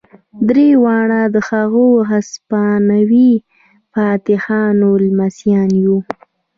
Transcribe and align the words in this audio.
درې 0.49 0.67
واړه 0.83 1.21
د 1.35 1.37
هغو 1.49 1.87
هسپانوي 2.11 3.31
فاتحانو 3.93 4.89
لمسیان 5.05 5.71
وو. 5.87 5.99